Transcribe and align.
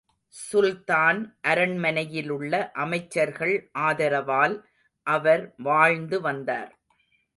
சுல்தான் 0.27 1.37
அரண்மனையிலுள்ள 1.47 2.71
அமைச்சர்கள் 2.71 3.69
ஆதரவால் 3.79 4.55
அவர் 5.07 5.53
வாழ்ந்து 5.57 6.21
வந்தார். 6.21 6.79